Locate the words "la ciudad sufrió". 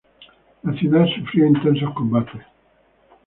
0.63-1.45